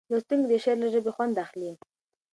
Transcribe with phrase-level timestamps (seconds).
[0.11, 1.71] لوستونکی د شعر له ژبې خوند اخلي.